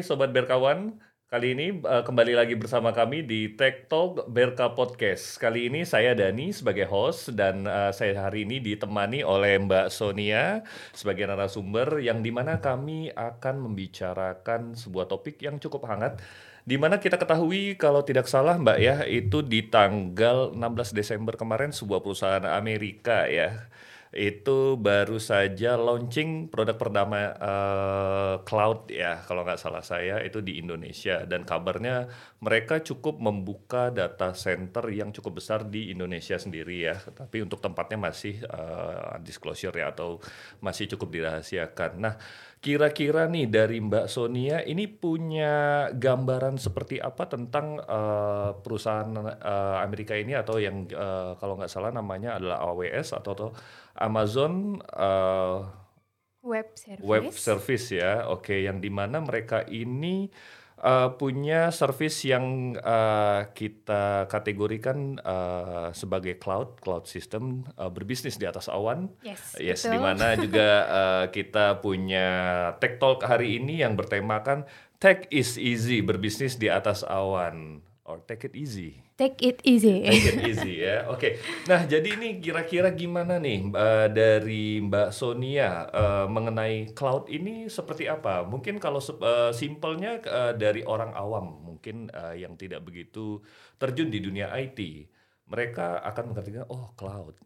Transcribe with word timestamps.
Sobat 0.00 0.32
Berkawan, 0.32 0.96
kali 1.28 1.52
ini 1.52 1.84
uh, 1.84 2.00
kembali 2.00 2.32
lagi 2.32 2.56
bersama 2.56 2.96
kami 2.96 3.20
di 3.20 3.52
Tech 3.52 3.86
Talk 3.92 4.24
Berka 4.32 4.72
Podcast. 4.72 5.36
Kali 5.36 5.68
ini 5.68 5.84
saya 5.84 6.16
Dani 6.16 6.56
sebagai 6.56 6.88
host 6.88 7.36
dan 7.36 7.68
uh, 7.68 7.92
saya 7.92 8.16
hari 8.28 8.48
ini 8.48 8.64
ditemani 8.64 9.20
oleh 9.20 9.60
Mbak 9.60 9.92
Sonia 9.92 10.64
sebagai 10.96 11.28
narasumber 11.28 12.00
yang 12.00 12.24
di 12.24 12.32
mana 12.32 12.64
kami 12.64 13.12
akan 13.12 13.60
membicarakan 13.60 14.72
sebuah 14.72 15.06
topik 15.06 15.36
yang 15.44 15.60
cukup 15.60 15.84
hangat 15.84 16.16
di 16.64 16.76
mana 16.76 17.00
kita 17.00 17.20
ketahui 17.20 17.76
kalau 17.76 18.00
tidak 18.00 18.28
salah 18.28 18.56
Mbak 18.56 18.78
ya 18.80 19.04
itu 19.04 19.44
di 19.44 19.68
tanggal 19.68 20.56
16 20.56 20.96
Desember 20.96 21.36
kemarin 21.36 21.72
sebuah 21.72 22.00
perusahaan 22.00 22.44
Amerika 22.48 23.28
ya 23.28 23.68
itu 24.10 24.74
baru 24.74 25.22
saja 25.22 25.78
launching 25.78 26.50
produk 26.50 26.74
pertama 26.74 27.30
uh, 27.38 28.34
cloud 28.42 28.90
ya 28.90 29.22
kalau 29.22 29.46
nggak 29.46 29.62
salah 29.62 29.86
saya 29.86 30.18
itu 30.26 30.42
di 30.42 30.58
Indonesia. 30.58 31.22
Dan 31.30 31.46
kabarnya 31.46 32.10
mereka 32.42 32.82
cukup 32.82 33.22
membuka 33.22 33.94
data 33.94 34.34
center 34.34 34.82
yang 34.90 35.14
cukup 35.14 35.38
besar 35.38 35.62
di 35.62 35.94
Indonesia 35.94 36.34
sendiri 36.34 36.90
ya. 36.90 36.98
Tapi 36.98 37.46
untuk 37.46 37.62
tempatnya 37.62 38.10
masih 38.10 38.42
uh, 38.50 39.14
disclosure 39.22 39.78
ya 39.78 39.94
atau 39.94 40.18
masih 40.58 40.90
cukup 40.90 41.14
dirahasiakan. 41.14 41.90
Nah 42.02 42.14
Kira-kira 42.60 43.24
nih 43.24 43.48
dari 43.48 43.80
Mbak 43.80 44.04
Sonia 44.04 44.60
ini 44.60 44.84
punya 44.84 45.88
gambaran 45.96 46.60
seperti 46.60 47.00
apa 47.00 47.24
tentang 47.24 47.80
uh, 47.80 48.52
perusahaan 48.60 49.08
uh, 49.16 49.80
Amerika 49.80 50.12
ini? 50.12 50.36
Atau 50.36 50.60
yang 50.60 50.84
uh, 50.92 51.40
kalau 51.40 51.56
nggak 51.56 51.72
salah 51.72 51.88
namanya 51.88 52.36
adalah 52.36 52.60
AWS 52.68 53.16
atau, 53.16 53.32
atau 53.32 53.48
Amazon 53.98 54.78
uh, 54.94 55.66
Web 56.40 56.72
Service. 56.72 57.04
Web 57.04 57.26
Service 57.36 57.86
ya, 57.92 58.24
oke, 58.30 58.56
yang 58.56 58.80
di 58.80 58.88
mana 58.88 59.20
mereka 59.20 59.60
ini 59.68 60.32
uh, 60.80 61.12
punya 61.14 61.68
service 61.68 62.24
yang 62.24 62.76
uh, 62.80 63.52
kita 63.52 64.24
kategorikan 64.26 65.20
uh, 65.20 65.92
sebagai 65.92 66.40
cloud 66.40 66.80
cloud 66.80 67.04
system 67.04 67.68
uh, 67.76 67.92
berbisnis 67.92 68.40
di 68.40 68.48
atas 68.48 68.72
awan. 68.72 69.12
Yes. 69.20 69.56
Yes, 69.60 69.80
di 69.84 70.00
mana 70.00 70.36
juga 70.44 70.68
uh, 70.88 71.24
kita 71.28 71.84
punya 71.84 72.28
Tech 72.80 72.96
Talk 72.96 73.24
hari 73.24 73.60
ini 73.60 73.84
yang 73.84 73.94
bertemakan 73.96 74.64
Tech 75.00 75.28
is 75.32 75.56
easy 75.56 76.04
berbisnis 76.04 76.60
di 76.60 76.68
atas 76.68 77.04
awan 77.04 77.84
or 78.10 78.18
take 78.26 78.50
it 78.50 78.58
easy. 78.58 78.98
Take 79.14 79.38
it 79.46 79.62
easy. 79.62 80.02
Take 80.02 80.34
it 80.34 80.40
easy 80.42 80.82
ya. 80.82 81.06
Oke. 81.06 81.22
Okay. 81.22 81.32
Nah, 81.70 81.86
jadi 81.86 82.18
ini 82.18 82.42
kira-kira 82.42 82.90
gimana 82.90 83.38
nih 83.38 83.70
uh, 83.70 84.10
dari 84.10 84.82
Mbak 84.82 85.14
Sonia 85.14 85.86
uh, 85.86 86.26
mengenai 86.26 86.90
cloud 86.90 87.30
ini 87.30 87.70
seperti 87.70 88.10
apa? 88.10 88.42
Mungkin 88.42 88.82
kalau 88.82 88.98
uh, 88.98 89.54
simpelnya 89.54 90.18
uh, 90.26 90.52
dari 90.58 90.82
orang 90.82 91.14
awam, 91.14 91.62
mungkin 91.62 92.10
uh, 92.10 92.34
yang 92.34 92.58
tidak 92.58 92.82
begitu 92.82 93.38
terjun 93.78 94.10
di 94.10 94.18
dunia 94.18 94.50
IT, 94.58 95.06
mereka 95.46 96.02
akan 96.02 96.34
mengertikan 96.34 96.66
oh 96.66 96.90
cloud. 96.98 97.38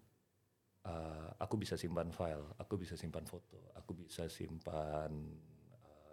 Uh, 0.84 1.32
aku 1.40 1.60
bisa 1.60 1.76
simpan 1.76 2.08
file, 2.08 2.56
aku 2.56 2.80
bisa 2.80 2.96
simpan 2.96 3.24
foto, 3.24 3.72
aku 3.76 3.96
bisa 3.96 4.28
simpan 4.28 5.12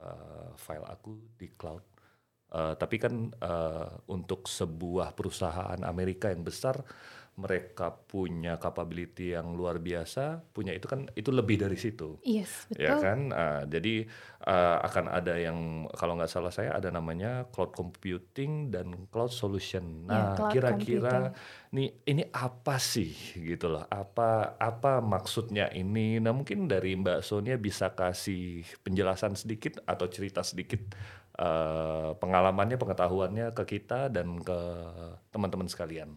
uh, 0.03 0.51
file 0.55 0.87
aku 0.87 1.15
di 1.35 1.51
cloud 1.55 1.83
Uh, 2.51 2.75
tapi 2.75 2.99
kan 2.99 3.31
uh, 3.39 3.87
untuk 4.11 4.51
sebuah 4.51 5.15
perusahaan 5.15 5.79
Amerika 5.87 6.27
yang 6.27 6.43
besar, 6.43 6.83
mereka 7.39 7.95
punya 7.95 8.59
capability 8.59 9.31
yang 9.31 9.55
luar 9.55 9.79
biasa, 9.79 10.43
punya 10.51 10.75
itu 10.75 10.83
kan 10.83 11.07
itu 11.15 11.31
lebih 11.31 11.63
dari 11.63 11.79
situ, 11.79 12.19
yes, 12.27 12.67
ya 12.75 12.75
betul. 12.75 12.83
ya 12.83 12.93
kan? 12.99 13.19
Uh, 13.31 13.61
jadi 13.71 13.95
uh, 14.51 14.77
akan 14.83 15.05
ada 15.07 15.33
yang 15.39 15.87
kalau 15.95 16.19
nggak 16.19 16.27
salah 16.27 16.51
saya 16.51 16.75
ada 16.75 16.91
namanya 16.91 17.47
cloud 17.47 17.71
computing 17.71 18.67
dan 18.67 19.07
cloud 19.07 19.31
solution. 19.31 20.05
Ya, 20.05 20.35
nah, 20.35 20.51
kira-kira 20.51 21.31
ya, 21.31 21.33
nih 21.71 22.03
ini 22.03 22.23
apa 22.35 22.75
sih 22.75 23.15
gitu 23.39 23.71
loh? 23.71 23.87
Apa 23.87 24.59
apa 24.59 24.99
maksudnya 24.99 25.71
ini? 25.71 26.19
Nah 26.19 26.35
mungkin 26.35 26.67
dari 26.67 26.99
Mbak 26.99 27.23
Sonia 27.23 27.55
bisa 27.55 27.95
kasih 27.95 28.67
penjelasan 28.83 29.39
sedikit 29.39 29.79
atau 29.87 30.11
cerita 30.11 30.43
sedikit 30.43 30.83
uh, 31.39 32.11
pengalamannya, 32.19 32.75
pengetahuannya 32.75 33.55
ke 33.55 33.63
kita 33.79 34.11
dan 34.11 34.43
ke 34.43 34.59
teman-teman 35.31 35.71
sekalian. 35.71 36.11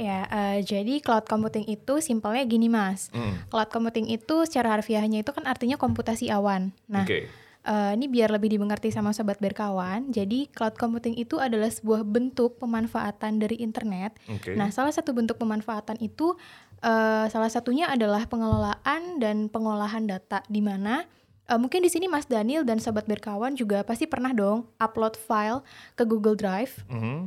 Ya, 0.00 0.24
uh, 0.32 0.58
jadi 0.64 1.04
cloud 1.04 1.28
computing 1.28 1.68
itu 1.68 2.00
simpelnya 2.00 2.48
gini 2.48 2.72
mas. 2.72 3.12
Mm. 3.12 3.52
Cloud 3.52 3.68
computing 3.68 4.08
itu 4.08 4.48
secara 4.48 4.80
harfiahnya 4.80 5.20
itu 5.20 5.30
kan 5.36 5.44
artinya 5.44 5.76
komputasi 5.76 6.32
awan. 6.32 6.72
Nah, 6.88 7.04
okay. 7.04 7.28
Uh, 7.66 7.90
eh, 7.90 7.92
ini 7.98 8.06
biar 8.06 8.30
lebih 8.30 8.54
dimengerti 8.54 8.94
sama 8.94 9.10
sobat 9.10 9.42
berkawan. 9.42 10.08
Jadi 10.14 10.48
cloud 10.54 10.78
computing 10.78 11.18
itu 11.18 11.42
adalah 11.42 11.68
sebuah 11.68 12.06
bentuk 12.06 12.62
pemanfaatan 12.62 13.42
dari 13.42 13.58
internet. 13.60 14.14
Okay. 14.24 14.54
Nah, 14.54 14.70
salah 14.70 14.94
satu 14.94 15.10
bentuk 15.12 15.36
pemanfaatan 15.36 15.98
itu 15.98 16.38
uh, 16.86 17.26
salah 17.26 17.50
satunya 17.50 17.90
adalah 17.90 18.24
pengelolaan 18.30 19.18
dan 19.18 19.50
pengolahan 19.50 20.06
data 20.06 20.40
di 20.46 20.62
mana 20.62 21.04
Uh, 21.46 21.62
mungkin 21.62 21.78
di 21.78 21.86
sini 21.86 22.10
Mas 22.10 22.26
Daniel 22.26 22.66
dan 22.66 22.82
sobat 22.82 23.06
berkawan 23.06 23.54
juga 23.54 23.86
pasti 23.86 24.02
pernah 24.10 24.34
dong 24.34 24.66
upload 24.82 25.14
file 25.14 25.62
ke 25.94 26.02
Google 26.02 26.34
Drive. 26.34 26.82
Mm 26.90 26.98
-hmm. 26.98 27.18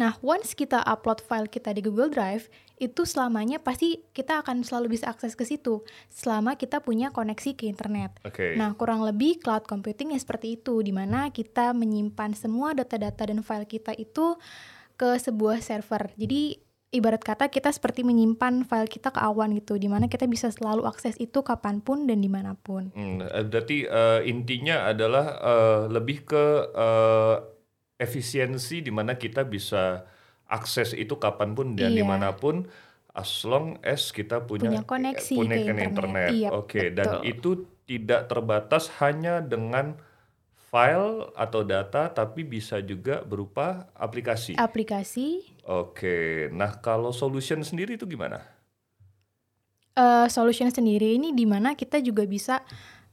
Nah, 0.00 0.16
once 0.24 0.56
kita 0.56 0.80
upload 0.80 1.20
file 1.20 1.44
kita 1.44 1.76
di 1.76 1.84
Google 1.84 2.08
Drive, 2.08 2.48
itu 2.80 3.04
selamanya 3.04 3.60
pasti 3.60 4.00
kita 4.16 4.40
akan 4.40 4.64
selalu 4.64 4.96
bisa 4.96 5.12
akses 5.12 5.36
ke 5.36 5.44
situ 5.44 5.84
selama 6.08 6.56
kita 6.56 6.80
punya 6.80 7.12
koneksi 7.12 7.52
ke 7.52 7.68
internet. 7.68 8.16
Okay. 8.24 8.56
Nah, 8.56 8.72
kurang 8.80 9.04
lebih 9.04 9.44
cloud 9.44 9.68
computing 9.68 10.16
ya 10.16 10.20
seperti 10.24 10.56
itu, 10.56 10.80
di 10.80 10.88
mana 10.88 11.28
kita 11.28 11.76
menyimpan 11.76 12.32
semua 12.32 12.72
data-data 12.72 13.28
dan 13.28 13.44
file 13.44 13.68
kita 13.68 13.92
itu 13.92 14.40
ke 14.96 15.20
sebuah 15.20 15.60
server. 15.60 16.16
Jadi 16.16 16.56
ibarat 16.96 17.20
kata 17.20 17.52
kita 17.52 17.68
seperti 17.68 18.00
menyimpan 18.00 18.64
file 18.64 18.88
kita 18.88 19.12
ke 19.12 19.20
awan 19.20 19.52
gitu, 19.60 19.76
di 19.76 19.92
mana 19.92 20.08
kita 20.08 20.24
bisa 20.24 20.48
selalu 20.48 20.88
akses 20.88 21.20
itu 21.20 21.44
kapan 21.44 21.84
pun 21.84 22.08
dan 22.08 22.24
di 22.24 22.32
mana 22.32 22.56
pun. 22.56 22.88
Hmm, 22.96 23.20
berarti 23.52 23.84
uh, 23.84 24.24
intinya 24.24 24.88
adalah 24.88 25.26
uh, 25.44 25.80
lebih 25.92 26.24
ke 26.24 26.44
uh, 26.72 27.59
efisiensi 28.00 28.80
di 28.80 28.88
mana 28.88 29.20
kita 29.20 29.44
bisa 29.44 30.08
akses 30.48 30.96
itu 30.96 31.20
kapan 31.20 31.52
pun 31.52 31.76
dan 31.76 31.92
iya. 31.92 32.00
di 32.00 32.04
mana 32.04 32.32
pun, 32.32 32.64
as 33.12 33.44
long 33.44 33.76
as 33.84 34.08
kita 34.10 34.42
punya, 34.42 34.72
punya 34.72 34.82
koneksi 34.88 35.34
punya 35.36 35.56
ke 35.60 35.62
internet. 35.68 35.86
internet. 35.86 36.30
Iya, 36.32 36.48
Oke, 36.56 36.64
okay, 36.64 36.86
dan 36.90 37.20
itu 37.22 37.68
tidak 37.84 38.26
terbatas 38.26 38.88
hanya 38.98 39.44
dengan 39.44 40.00
file 40.70 41.34
atau 41.34 41.66
data 41.66 42.06
tapi 42.14 42.46
bisa 42.46 42.78
juga 42.78 43.26
berupa 43.26 43.90
aplikasi. 43.98 44.54
Aplikasi. 44.54 45.42
Oke. 45.66 46.46
Nah, 46.54 46.78
kalau 46.78 47.10
solution 47.10 47.58
sendiri 47.66 47.98
itu 47.98 48.06
gimana? 48.06 48.38
Uh, 49.98 50.30
solution 50.30 50.70
sendiri 50.70 51.18
ini 51.18 51.34
di 51.34 51.42
mana 51.42 51.74
kita 51.74 51.98
juga 51.98 52.22
bisa 52.22 52.62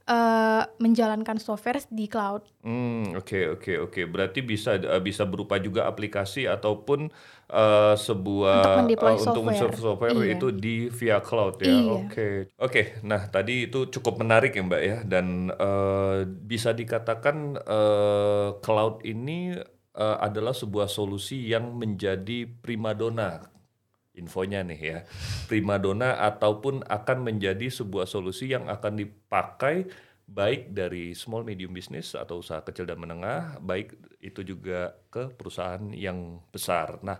uh, 0.08 0.64
menjalankan 0.80 1.36
software 1.36 1.84
di 1.92 2.08
cloud. 2.08 2.42
Hmm, 2.64 3.12
oke 3.14 3.28
okay, 3.28 3.42
oke 3.46 3.60
okay, 3.60 3.76
oke. 3.76 3.92
Okay. 3.92 4.04
Berarti 4.08 4.40
bisa 4.40 4.80
uh, 4.80 4.98
bisa 5.04 5.28
berupa 5.28 5.60
juga 5.60 5.84
aplikasi 5.84 6.48
ataupun 6.48 7.12
uh, 7.52 7.94
sebuah 7.94 8.88
untuk, 8.88 9.04
uh, 9.04 9.14
untuk 9.14 9.44
software, 9.52 9.76
software 9.76 10.16
iya. 10.24 10.34
itu 10.34 10.48
di 10.50 10.88
via 10.88 11.20
cloud 11.20 11.60
ya. 11.60 11.68
Oke. 11.68 11.76
Iya. 11.76 11.84
Oke. 11.84 12.00
Okay. 12.08 12.34
Okay. 12.56 12.84
Nah, 13.04 13.28
tadi 13.28 13.68
itu 13.68 13.92
cukup 13.92 14.24
menarik 14.24 14.56
ya, 14.56 14.64
Mbak 14.64 14.82
ya 14.82 14.98
dan 15.04 15.52
uh, 15.52 16.24
bisa 16.24 16.72
dikatakan 16.72 17.60
uh, 17.60 18.56
cloud 18.64 19.04
ini 19.04 19.54
uh, 19.94 20.16
adalah 20.24 20.56
sebuah 20.56 20.88
solusi 20.88 21.52
yang 21.52 21.76
menjadi 21.76 22.48
primadona 22.48 23.57
infonya 24.18 24.66
nih 24.66 24.80
ya 24.82 24.98
primadona 25.46 26.18
ataupun 26.18 26.82
akan 26.84 27.18
menjadi 27.22 27.70
sebuah 27.70 28.04
solusi 28.04 28.50
yang 28.50 28.66
akan 28.66 28.98
dipakai 28.98 29.88
baik 30.28 30.76
dari 30.76 31.16
small 31.16 31.40
medium 31.40 31.72
business 31.72 32.12
atau 32.12 32.44
usaha 32.44 32.60
kecil 32.60 32.84
dan 32.84 33.00
menengah 33.00 33.56
baik 33.64 33.96
itu 34.20 34.44
juga 34.44 34.92
ke 35.08 35.32
perusahaan 35.32 35.80
yang 35.96 36.44
besar. 36.52 37.00
Nah, 37.00 37.16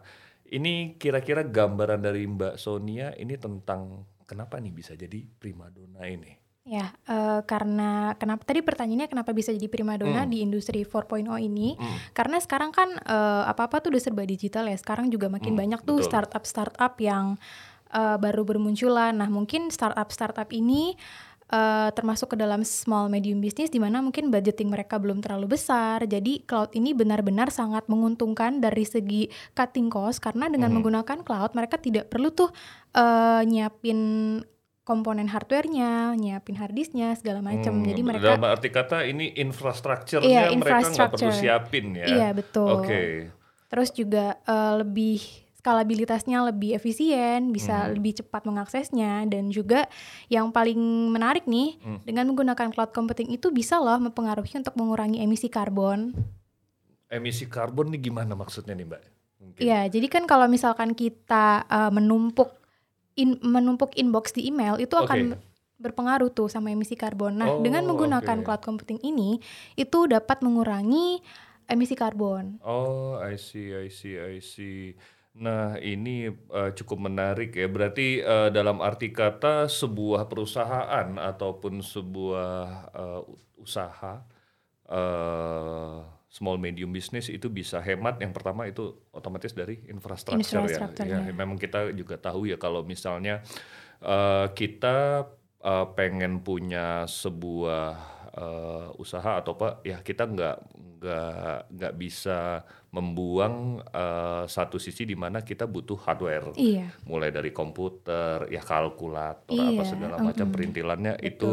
ini 0.53 1.01
kira-kira 1.01 1.41
gambaran 1.41 2.05
dari 2.05 2.29
Mbak 2.29 2.61
Sonia 2.61 3.17
ini 3.17 3.41
tentang 3.41 4.05
kenapa 4.29 4.61
nih 4.61 4.77
bisa 4.77 4.93
jadi 4.93 5.25
primadona 5.25 6.05
ini? 6.05 6.48
Ya, 6.69 6.93
uh, 7.09 7.41
karena 7.49 8.13
kenapa 8.21 8.45
tadi 8.45 8.61
pertanyaannya 8.61 9.09
kenapa 9.09 9.33
bisa 9.33 9.57
jadi 9.57 9.73
primadona 9.73 10.29
hmm. 10.29 10.31
di 10.31 10.45
industri 10.45 10.85
4.0 10.85 11.25
ini? 11.41 11.73
Hmm. 11.81 11.97
Karena 12.13 12.37
sekarang 12.37 12.77
kan 12.77 12.93
uh, 13.09 13.49
apa-apa 13.49 13.81
tuh 13.81 13.97
udah 13.97 14.03
serba 14.05 14.29
digital 14.29 14.69
ya. 14.69 14.77
Sekarang 14.77 15.09
juga 15.09 15.33
makin 15.33 15.57
hmm, 15.57 15.63
banyak 15.65 15.81
tuh 15.89 16.05
startup-startup 16.05 16.93
yang 17.01 17.41
uh, 17.97 18.21
baru 18.21 18.45
bermunculan. 18.45 19.17
Nah, 19.17 19.33
mungkin 19.33 19.73
startup-startup 19.73 20.53
ini 20.53 20.93
uh, 21.49 21.89
termasuk 21.97 22.37
ke 22.37 22.37
dalam 22.37 22.61
small 22.69 23.09
medium 23.09 23.41
business 23.41 23.73
di 23.73 23.81
mana 23.81 24.05
mungkin 24.05 24.29
budgeting 24.29 24.69
mereka 24.69 25.01
belum 25.01 25.25
terlalu 25.25 25.57
besar. 25.57 26.05
Jadi 26.05 26.45
cloud 26.45 26.77
ini 26.77 26.93
benar-benar 26.93 27.49
sangat 27.49 27.89
menguntungkan 27.89 28.61
dari 28.61 28.85
segi 28.85 29.33
cutting 29.57 29.89
cost 29.89 30.21
karena 30.21 30.53
dengan 30.53 30.69
hmm. 30.69 30.77
menggunakan 30.81 31.19
cloud 31.25 31.57
mereka 31.57 31.81
tidak 31.81 32.13
perlu 32.13 32.29
tuh 32.29 32.53
uh, 32.93 33.41
nyiapin 33.41 34.45
komponen 34.89 35.29
hardwarenya, 35.29 36.17
nyiapin 36.17 36.57
harddisknya 36.57 37.13
segala 37.13 37.45
macam. 37.45 37.85
Hmm, 37.85 37.85
Jadi 37.85 38.01
mereka 38.01 38.33
dalam 38.33 38.49
arti 38.49 38.73
kata 38.73 39.05
ini 39.05 39.37
infrastrukturnya 39.37 40.49
iya, 40.49 40.57
mereka 40.57 40.89
nggak 40.89 41.13
perlu 41.13 41.33
siapin 41.37 41.93
ya. 41.93 42.07
Iya 42.09 42.29
betul. 42.33 42.81
Oke. 42.81 42.89
Okay. 42.89 43.11
Terus 43.69 43.93
juga 43.93 44.41
uh, 44.49 44.81
lebih 44.81 45.21
skalabilitasnya 45.61 46.49
lebih 46.49 46.73
efisien, 46.73 47.53
bisa 47.53 47.85
hmm. 47.85 48.01
lebih 48.01 48.25
cepat 48.25 48.49
mengaksesnya 48.49 49.29
dan 49.29 49.53
juga 49.53 49.85
yang 50.33 50.49
paling 50.49 50.81
menarik 51.13 51.45
nih 51.45 51.77
hmm. 51.85 52.09
dengan 52.09 52.25
menggunakan 52.33 52.73
cloud 52.73 52.97
computing 52.97 53.29
itu 53.29 53.53
bisa 53.53 53.77
loh 53.77 54.01
mempengaruhi 54.01 54.57
untuk 54.57 54.73
mengurangi 54.81 55.21
emisi 55.21 55.53
karbon. 55.53 56.17
Emisi 57.13 57.45
karbon 57.45 57.93
nih 57.93 58.09
gimana 58.09 58.33
maksudnya 58.33 58.73
nih 58.73 58.89
Mbak? 58.89 59.03
Iya, 59.59 59.87
jadi 59.87 60.07
kan 60.11 60.27
kalau 60.27 60.51
misalkan 60.51 60.95
kita 60.95 61.67
uh, 61.67 61.91
menumpuk 61.95 62.58
in, 63.19 63.43
menumpuk 63.43 63.93
inbox 63.99 64.31
di 64.31 64.47
email 64.47 64.79
itu 64.79 64.95
akan 64.95 65.35
berpengaruh 65.79 66.31
tuh 66.31 66.47
sama 66.51 66.71
emisi 66.71 66.95
karbon. 66.95 67.39
Nah, 67.39 67.59
oh, 67.59 67.63
dengan 67.63 67.87
menggunakan 67.87 68.43
okay. 68.43 68.45
cloud 68.47 68.63
computing 68.63 69.01
ini 69.03 69.39
itu 69.79 70.07
dapat 70.11 70.43
mengurangi 70.43 71.23
emisi 71.71 71.95
karbon. 71.95 72.59
Oh, 72.63 73.19
I 73.19 73.39
see, 73.39 73.71
I 73.75 73.87
see, 73.91 74.19
I 74.19 74.43
see. 74.43 74.99
Nah, 75.39 75.79
ini 75.79 76.27
uh, 76.51 76.75
cukup 76.75 76.99
menarik 76.99 77.55
ya. 77.55 77.71
Berarti 77.71 78.19
uh, 78.19 78.51
dalam 78.51 78.83
arti 78.83 79.15
kata 79.15 79.71
sebuah 79.71 80.27
perusahaan 80.27 81.15
ataupun 81.15 81.79
sebuah 81.79 82.59
uh, 82.91 83.23
usaha 83.63 84.19
uh, 84.91 86.18
small 86.29 86.61
medium 86.61 86.93
business 86.93 87.33
itu 87.33 87.49
bisa 87.49 87.81
hemat 87.81 88.21
yang 88.21 88.37
pertama 88.37 88.69
itu 88.69 88.93
otomatis 89.17 89.57
dari 89.57 89.81
infrastruktur 89.89 90.69
ya. 90.69 90.93
ya 90.93 91.19
memang 91.33 91.57
kita 91.57 91.89
juga 91.97 92.21
tahu 92.21 92.53
ya 92.53 92.61
kalau 92.61 92.85
misalnya 92.85 93.41
uh, 94.05 94.53
kita 94.53 95.25
uh, 95.65 95.87
pengen 95.97 96.45
punya 96.45 97.09
sebuah 97.09 97.89
uh, 98.37 98.89
usaha 99.01 99.41
atau 99.41 99.57
apa 99.57 99.81
ya 99.89 100.05
kita 100.05 100.29
nggak 100.29 100.57
nggak 100.99 101.59
nggak 101.73 101.95
bisa 101.97 102.63
membuang 102.89 103.85
uh, 103.93 104.49
satu 104.49 104.81
sisi 104.81 105.05
di 105.05 105.13
mana 105.13 105.45
kita 105.45 105.69
butuh 105.69 106.01
hardware, 106.09 106.57
iya. 106.57 106.89
mulai 107.05 107.29
dari 107.29 107.53
komputer, 107.53 108.49
ya 108.49 108.65
kalkulator 108.65 109.53
iya. 109.53 109.77
apa 109.77 109.83
segala 109.85 110.17
macam 110.17 110.33
mm 110.33 110.41
-hmm. 110.41 110.55
perintilannya 110.57 111.15
Betul. 111.21 111.29
itu 111.29 111.51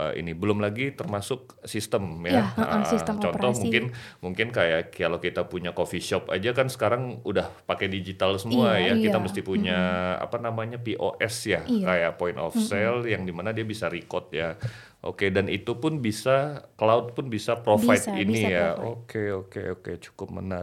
uh, 0.00 0.12
ini 0.16 0.32
belum 0.32 0.64
lagi 0.64 0.96
termasuk 0.96 1.60
sistem 1.68 2.24
ya. 2.24 2.56
ya 2.56 2.64
uh, 2.80 2.88
sistem 2.88 3.20
contoh 3.20 3.52
operasi. 3.52 3.60
mungkin 3.60 3.84
mungkin 4.24 4.48
kayak 4.48 4.96
kalau 4.96 5.20
kita 5.20 5.44
punya 5.44 5.76
coffee 5.76 6.00
shop 6.00 6.32
aja 6.32 6.56
kan 6.56 6.72
sekarang 6.72 7.20
udah 7.20 7.52
pakai 7.68 7.92
digital 7.92 8.40
semua 8.40 8.80
iya, 8.80 8.92
ya, 8.92 8.92
iya. 8.96 9.04
kita 9.12 9.20
mesti 9.20 9.40
punya 9.44 9.76
mm 9.76 9.92
-hmm. 9.92 10.24
apa 10.24 10.36
namanya 10.40 10.78
POS 10.80 11.34
ya, 11.52 11.60
iya. 11.68 11.84
kayak 11.84 12.12
point 12.16 12.40
of 12.40 12.56
sale 12.56 13.04
mm 13.04 13.04
-hmm. 13.04 13.12
yang 13.12 13.22
di 13.28 13.32
mana 13.36 13.52
dia 13.52 13.68
bisa 13.68 13.92
record 13.92 14.32
ya. 14.32 14.56
Oke, 15.02 15.34
dan 15.34 15.50
itu 15.50 15.82
pun 15.82 15.98
bisa 15.98 16.62
cloud 16.78 17.18
pun 17.18 17.26
bisa 17.26 17.58
provide 17.58 18.06
bisa, 18.06 18.14
ini 18.14 18.46
bisa 18.46 18.54
ya. 18.54 18.66
Oke, 18.78 19.34
oke, 19.34 19.74
oke, 19.74 19.98
cukup 19.98 20.38
menarik. 20.38 20.61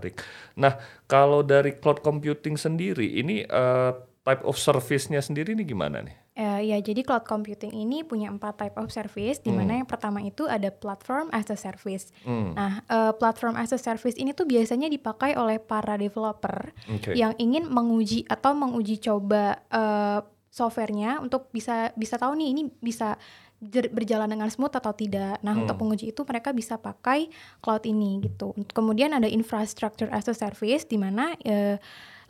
Nah, 0.56 0.80
kalau 1.06 1.44
dari 1.44 1.76
cloud 1.76 2.00
computing 2.00 2.56
sendiri, 2.56 3.20
ini 3.20 3.44
uh, 3.44 3.92
type 4.24 4.44
of 4.46 4.56
service-nya 4.56 5.20
sendiri 5.20 5.58
ini 5.58 5.64
gimana 5.68 6.06
nih? 6.06 6.16
Uh, 6.40 6.62
ya, 6.64 6.80
jadi 6.80 7.04
cloud 7.04 7.28
computing 7.28 7.76
ini 7.76 8.08
punya 8.08 8.32
empat 8.32 8.64
type 8.64 8.78
of 8.80 8.88
service, 8.96 9.44
di 9.44 9.52
mana 9.52 9.76
hmm. 9.76 9.80
yang 9.84 9.90
pertama 9.90 10.24
itu 10.24 10.48
ada 10.48 10.72
platform 10.72 11.28
as 11.36 11.52
a 11.52 11.60
service. 11.60 12.16
Hmm. 12.24 12.56
Nah, 12.56 12.80
uh, 12.88 13.12
platform 13.12 13.60
as 13.60 13.76
a 13.76 13.80
service 13.82 14.16
ini 14.16 14.32
tuh 14.32 14.48
biasanya 14.48 14.88
dipakai 14.88 15.36
oleh 15.36 15.60
para 15.60 16.00
developer 16.00 16.72
okay. 16.88 17.20
yang 17.20 17.36
ingin 17.36 17.68
menguji 17.68 18.24
atau 18.32 18.56
menguji 18.56 19.04
coba 19.04 19.60
uh, 19.68 20.24
softwarenya 20.50 21.22
untuk 21.22 21.52
bisa 21.54 21.94
bisa 21.94 22.18
tahu 22.18 22.34
nih 22.40 22.48
ini 22.56 22.62
bisa 22.82 23.20
berjalan 23.68 24.32
dengan 24.32 24.48
smooth 24.48 24.72
atau 24.72 24.96
tidak. 24.96 25.44
Nah, 25.44 25.52
hmm. 25.52 25.68
untuk 25.68 25.76
penguji 25.76 26.16
itu 26.16 26.24
mereka 26.24 26.56
bisa 26.56 26.80
pakai 26.80 27.28
cloud 27.60 27.84
ini 27.84 28.24
gitu. 28.24 28.56
Kemudian 28.72 29.12
ada 29.12 29.28
infrastructure 29.28 30.08
as 30.16 30.32
a 30.32 30.36
service 30.36 30.88
di 30.88 30.96
mana 30.96 31.36
e, 31.44 31.76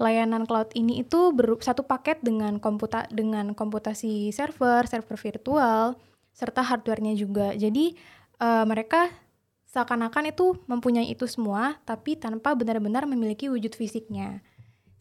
layanan 0.01 0.49
cloud 0.49 0.73
ini 0.73 1.05
itu 1.05 1.29
ber, 1.29 1.61
satu 1.61 1.85
paket 1.85 2.17
dengan 2.25 2.57
komputa 2.57 3.05
dengan 3.13 3.53
komputasi 3.53 4.33
server, 4.33 4.89
server 4.89 5.17
virtual 5.21 5.93
serta 6.33 6.65
hardwarenya 6.65 7.13
juga. 7.13 7.53
Jadi 7.53 7.93
e, 8.41 8.47
mereka 8.65 9.13
seakan-akan 9.69 10.33
itu 10.33 10.57
mempunyai 10.65 11.13
itu 11.13 11.29
semua 11.29 11.77
tapi 11.85 12.17
tanpa 12.17 12.57
benar-benar 12.57 13.05
memiliki 13.05 13.53
wujud 13.53 13.77
fisiknya 13.77 14.41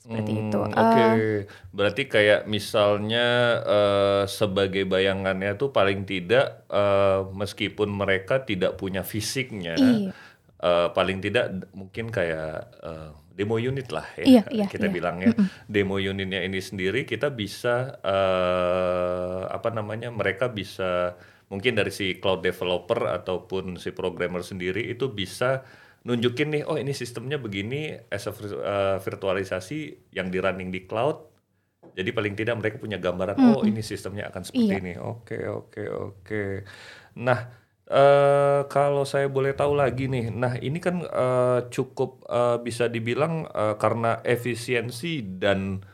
seperti 0.09 0.33
hmm, 0.33 0.43
itu. 0.49 0.59
Oke, 0.65 0.73
okay. 0.73 1.05
uh, 1.13 1.39
berarti 1.77 2.03
kayak 2.09 2.41
misalnya 2.49 3.27
uh, 3.61 4.23
sebagai 4.25 4.89
bayangannya 4.89 5.53
tuh 5.61 5.69
paling 5.69 6.09
tidak 6.09 6.65
uh, 6.73 7.29
meskipun 7.37 7.93
mereka 7.93 8.41
tidak 8.49 8.81
punya 8.81 9.05
fisiknya, 9.05 9.77
iya. 9.77 10.17
uh, 10.65 10.89
paling 10.97 11.21
tidak 11.21 11.69
mungkin 11.77 12.09
kayak 12.09 12.73
uh, 12.81 13.13
demo 13.37 13.61
unit 13.61 13.93
lah 13.95 14.03
ya 14.19 14.25
iya, 14.25 14.43
iya, 14.49 14.67
kita 14.67 14.89
iya. 14.89 14.95
bilangnya. 14.97 15.37
Mm 15.37 15.45
-mm. 15.45 15.49
Demo 15.69 16.01
unitnya 16.01 16.41
ini 16.41 16.59
sendiri 16.59 17.05
kita 17.05 17.29
bisa 17.29 18.01
uh, 18.01 19.45
apa 19.53 19.69
namanya 19.77 20.09
mereka 20.09 20.49
bisa 20.49 21.21
mungkin 21.53 21.77
dari 21.77 21.93
si 21.93 22.17
cloud 22.17 22.41
developer 22.41 23.13
ataupun 23.13 23.77
si 23.77 23.93
programmer 23.93 24.41
sendiri 24.41 24.89
itu 24.89 25.13
bisa 25.13 25.69
nunjukin 26.09 26.49
nih 26.49 26.63
oh 26.65 26.81
ini 26.81 26.97
sistemnya 26.97 27.37
begini 27.37 27.93
as 28.09 28.25
a 28.25 28.33
uh, 28.33 28.97
virtualisasi 28.97 30.09
yang 30.17 30.33
di 30.33 30.41
running 30.41 30.73
di 30.73 30.89
cloud 30.89 31.29
jadi 31.93 32.11
paling 32.17 32.33
tidak 32.33 32.57
mereka 32.57 32.77
punya 32.81 32.97
gambaran 32.97 33.37
hmm. 33.37 33.49
oh 33.53 33.63
ini 33.69 33.85
sistemnya 33.85 34.33
akan 34.33 34.43
seperti 34.49 34.73
iya. 34.73 34.81
ini 34.81 34.93
oke 34.97 35.37
oke 35.45 35.83
oke 35.93 36.45
nah 37.21 37.53
uh, 37.93 38.65
kalau 38.73 39.05
saya 39.05 39.29
boleh 39.29 39.53
tahu 39.53 39.77
lagi 39.77 40.09
nih 40.09 40.33
nah 40.33 40.57
ini 40.57 40.81
kan 40.81 41.05
uh, 41.05 41.69
cukup 41.69 42.25
uh, 42.25 42.57
bisa 42.57 42.89
dibilang 42.89 43.45
uh, 43.45 43.77
karena 43.77 44.25
efisiensi 44.25 45.37
dan 45.37 45.85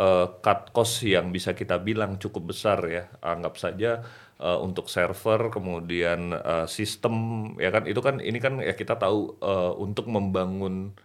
uh, 0.00 0.26
cut 0.40 0.72
cost 0.72 1.04
yang 1.04 1.28
bisa 1.28 1.52
kita 1.52 1.76
bilang 1.76 2.16
cukup 2.16 2.56
besar 2.56 2.80
ya. 2.88 3.12
Anggap 3.20 3.60
saja 3.60 4.00
uh, 4.40 4.58
untuk 4.64 4.88
server 4.88 5.52
kemudian 5.52 6.32
uh, 6.32 6.64
sistem 6.64 7.46
ya 7.60 7.68
kan? 7.68 7.84
Itu 7.84 8.00
kan 8.00 8.18
ini 8.24 8.40
kan 8.40 8.64
ya 8.64 8.72
kita 8.72 8.96
tahu 8.96 9.36
uh, 9.44 9.76
untuk 9.76 10.08
membangun 10.08 10.96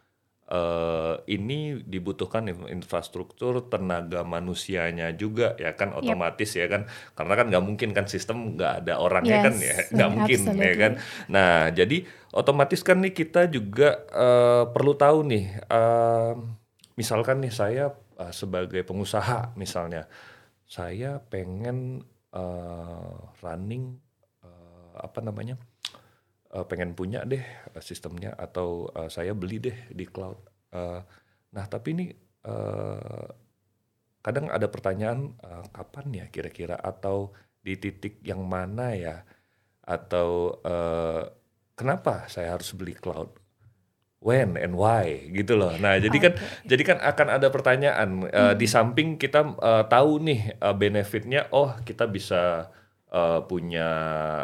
uh, 0.48 1.20
ini 1.28 1.84
dibutuhkan 1.84 2.48
infrastruktur 2.72 3.68
tenaga 3.68 4.24
manusianya 4.24 5.12
juga 5.12 5.60
ya 5.60 5.76
kan? 5.76 5.92
Otomatis 5.92 6.56
yep. 6.56 6.60
ya 6.64 6.68
kan? 6.72 6.82
Karena 7.20 7.34
kan 7.36 7.46
nggak 7.52 7.66
mungkin 7.68 7.90
kan 7.92 8.08
sistem 8.08 8.56
nggak 8.56 8.88
ada 8.88 9.04
orangnya 9.04 9.52
kan? 9.52 9.56
Ya 9.60 9.76
nggak 9.92 10.10
mungkin 10.16 10.40
absolutely. 10.48 10.66
ya 10.66 10.74
kan? 10.80 10.94
nah 11.28 11.68
jadi 11.68 11.98
otomatis 12.32 12.80
kan 12.84 13.04
nih 13.04 13.12
kita 13.12 13.52
juga 13.52 14.08
uh, 14.12 14.72
perlu 14.72 14.96
tahu 14.96 15.24
nih 15.28 15.46
uh, 15.68 16.36
misalkan 16.96 17.44
nih 17.44 17.52
saya 17.52 17.92
uh, 18.18 18.34
sebagai 18.34 18.82
pengusaha 18.84 19.54
misalnya 19.60 20.08
saya 20.66 21.22
pengen 21.22 22.02
uh, 22.34 23.16
running 23.40 23.96
uh, 24.42 24.96
apa 24.98 25.20
namanya 25.22 25.56
uh, 26.56 26.66
pengen 26.66 26.98
punya 26.98 27.22
deh 27.24 27.44
sistemnya 27.80 28.34
atau 28.34 28.90
uh, 28.96 29.12
saya 29.12 29.38
beli 29.38 29.62
deh 29.62 29.78
di 29.94 30.06
cloud. 30.10 30.40
Uh, 30.74 31.00
nah 31.54 31.66
tapi 31.70 31.96
ini 31.96 32.06
uh, 32.50 33.28
kadang 34.26 34.50
ada 34.50 34.66
pertanyaan 34.66 35.38
uh, 35.46 35.64
kapan 35.70 36.24
ya 36.24 36.26
kira-kira 36.34 36.82
atau 36.82 37.30
di 37.62 37.78
titik 37.78 38.26
yang 38.26 38.42
mana 38.42 38.98
ya 38.98 39.22
atau 39.86 40.62
uh, 40.66 41.24
kenapa 41.78 42.26
saya 42.26 42.58
harus 42.58 42.74
beli 42.74 42.98
cloud? 42.98 43.45
When 44.24 44.58
and 44.58 44.74
why 44.74 45.28
gitu 45.30 45.60
loh. 45.60 45.76
Nah, 45.78 46.00
jadi 46.02 46.18
kan 46.18 46.34
okay. 46.34 46.66
jadi 46.66 46.84
kan 46.84 46.98
akan 47.02 47.28
ada 47.42 47.48
pertanyaan 47.54 48.10
uh, 48.30 48.54
di 48.58 48.66
samping 48.66 49.22
kita 49.22 49.56
uh, 49.60 49.84
tahu 49.86 50.24
nih 50.24 50.58
uh, 50.62 50.74
benefitnya 50.74 51.46
oh 51.54 51.76
kita 51.86 52.10
bisa 52.10 52.74
uh, 53.14 53.40
punya 53.46 53.90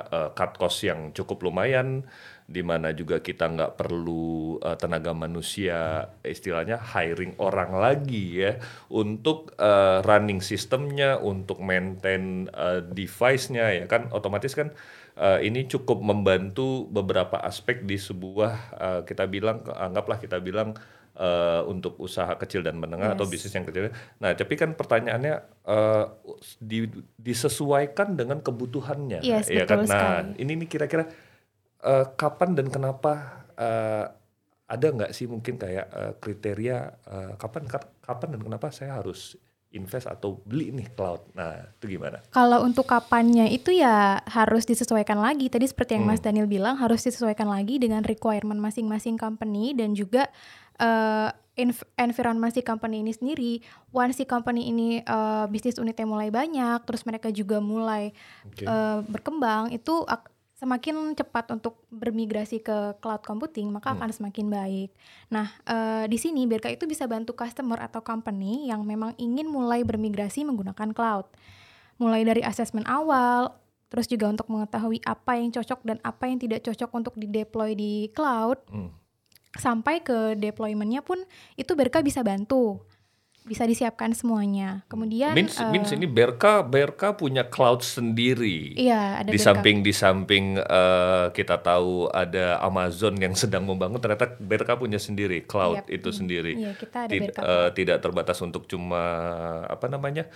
uh, 0.05 0.29
cut 0.37 0.55
cost 0.59 0.85
yang 0.85 1.11
cukup 1.11 1.41
lumayan 1.43 2.05
di 2.51 2.61
mana 2.61 2.91
juga 2.91 3.23
kita 3.23 3.47
nggak 3.47 3.79
perlu 3.79 4.59
uh, 4.59 4.75
tenaga 4.75 5.15
manusia 5.15 6.11
istilahnya 6.21 6.77
hiring 6.77 7.39
orang 7.39 7.71
lagi 7.79 8.43
ya 8.43 8.59
untuk 8.91 9.55
uh, 9.55 10.03
running 10.03 10.43
sistemnya 10.43 11.17
untuk 11.17 11.63
maintain 11.63 12.51
uh, 12.51 12.83
device-nya 12.83 13.71
ya 13.71 13.85
kan 13.87 14.11
otomatis 14.11 14.51
kan 14.51 14.75
uh, 15.15 15.39
ini 15.39 15.65
cukup 15.65 16.03
membantu 16.03 16.85
beberapa 16.91 17.39
aspek 17.39 17.87
di 17.87 17.95
sebuah 17.95 18.53
uh, 18.75 19.01
kita 19.07 19.25
bilang 19.31 19.63
anggaplah 19.71 20.19
kita 20.19 20.43
bilang 20.43 20.75
uh, 21.17 21.61
untuk 21.67 21.99
usaha 21.99 22.31
kecil 22.39 22.63
dan 22.63 22.79
menengah 22.79 23.11
yes. 23.11 23.15
atau 23.17 23.25
bisnis 23.27 23.53
yang 23.55 23.65
kecil. 23.67 23.91
Nah, 24.21 24.31
tapi 24.37 24.53
kan 24.55 24.77
pertanyaannya 24.77 25.35
uh, 25.67 26.05
di, 26.61 26.87
disesuaikan 27.19 28.15
dengan 28.15 28.39
kebutuhannya, 28.39 29.25
yes, 29.25 29.51
ya 29.51 29.67
kan? 29.67 29.83
Nah, 29.87 30.23
ini 30.37 30.55
nih 30.63 30.67
kira-kira 30.69 31.09
uh, 31.85 32.05
kapan 32.17 32.57
dan 32.57 32.67
kenapa 32.69 33.45
uh, 33.57 34.05
ada 34.71 34.87
nggak 34.87 35.11
sih 35.11 35.27
mungkin 35.27 35.59
kayak 35.59 35.87
uh, 35.91 36.13
kriteria 36.15 36.77
uh, 37.11 37.31
kapan 37.35 37.67
kapan 37.99 38.27
dan 38.37 38.41
kenapa 38.41 38.71
saya 38.71 39.03
harus 39.03 39.35
invest 39.71 40.07
atau 40.07 40.43
beli 40.43 40.71
nih 40.75 40.91
cloud. 40.91 41.31
Nah, 41.31 41.71
itu 41.79 41.95
gimana? 41.95 42.19
Kalau 42.35 42.59
untuk 42.67 42.91
kapannya 42.91 43.47
itu 43.55 43.71
ya 43.71 44.19
harus 44.27 44.67
disesuaikan 44.67 45.15
lagi. 45.15 45.47
Tadi 45.47 45.63
seperti 45.63 45.95
yang 45.95 46.03
hmm. 46.07 46.19
Mas 46.19 46.23
Daniel 46.23 46.47
bilang 46.47 46.75
harus 46.75 47.07
disesuaikan 47.07 47.47
lagi 47.47 47.79
dengan 47.79 48.03
requirement 48.03 48.59
masing-masing 48.59 49.15
company 49.15 49.71
dan 49.71 49.95
juga 49.95 50.27
uh, 50.83 51.31
environment 51.95 52.51
si 52.51 52.63
company 52.63 52.99
ini 52.99 53.15
sendiri. 53.15 53.53
Once 53.95 54.19
si 54.19 54.27
company 54.27 54.71
ini 54.71 54.99
uh, 55.07 55.47
bisnis 55.47 55.79
unitnya 55.79 56.03
mulai 56.03 56.27
banyak, 56.31 56.83
terus 56.83 57.07
mereka 57.07 57.31
juga 57.31 57.63
mulai 57.63 58.11
okay. 58.47 58.67
uh, 58.67 59.03
berkembang, 59.07 59.71
itu 59.71 60.03
semakin 60.61 61.17
cepat 61.17 61.49
untuk 61.57 61.81
bermigrasi 61.89 62.61
ke 62.61 62.93
cloud 63.01 63.25
computing 63.25 63.73
maka 63.73 63.89
hmm. 63.89 63.97
akan 63.97 64.09
semakin 64.13 64.45
baik. 64.45 64.89
Nah 65.33 65.49
uh, 65.65 66.05
di 66.05 66.21
sini 66.21 66.45
BRK 66.45 66.77
itu 66.77 66.85
bisa 66.85 67.09
bantu 67.09 67.33
customer 67.33 67.81
atau 67.81 68.05
company 68.05 68.69
yang 68.69 68.85
memang 68.85 69.17
ingin 69.17 69.49
mulai 69.49 69.81
bermigrasi 69.81 70.45
menggunakan 70.45 70.93
cloud. 70.93 71.25
Mulai 71.97 72.21
dari 72.29 72.45
asesmen 72.45 72.85
awal, 72.85 73.57
terus 73.89 74.05
juga 74.05 74.29
untuk 74.29 74.45
mengetahui 74.53 75.01
apa 75.01 75.41
yang 75.41 75.49
cocok 75.49 75.81
dan 75.81 75.97
apa 76.05 76.29
yang 76.29 76.37
tidak 76.37 76.61
cocok 76.61 76.89
untuk 76.93 77.13
di 77.17 77.25
deploy 77.25 77.73
di 77.73 78.09
cloud, 78.13 78.61
hmm. 78.69 78.89
sampai 79.57 80.05
ke 80.05 80.37
deploymentnya 80.37 81.01
pun 81.01 81.21
itu 81.57 81.73
BRK 81.73 82.05
bisa 82.05 82.21
bantu 82.21 82.85
bisa 83.41 83.65
disiapkan 83.65 84.13
semuanya. 84.13 84.85
Kemudian 84.85 85.33
means, 85.33 85.57
uh, 85.57 85.73
means 85.73 85.89
ini 85.89 86.05
Berka 86.05 86.61
Berka 86.61 87.17
punya 87.17 87.41
cloud 87.41 87.81
sendiri. 87.81 88.77
Iya, 88.77 89.25
ada 89.25 89.29
di 89.33 89.39
samping 89.41 89.81
di 89.81 89.89
samping 89.89 90.61
uh, 90.61 91.33
kita 91.33 91.57
tahu 91.57 92.05
ada 92.13 92.61
Amazon 92.61 93.17
yang 93.17 93.33
sedang 93.33 93.65
membangun 93.65 93.97
ternyata 93.97 94.37
Berka 94.37 94.77
punya 94.77 95.01
sendiri 95.01 95.41
cloud 95.49 95.81
yep. 95.81 95.89
itu 95.89 96.13
sendiri. 96.13 96.53
Iya, 96.53 96.71
kita 96.77 96.97
ada 97.09 97.11
Tid, 97.11 97.23
uh, 97.41 97.69
tidak 97.73 97.97
terbatas 98.05 98.37
untuk 98.45 98.69
cuma 98.69 99.03
apa 99.65 99.89
namanya? 99.89 100.29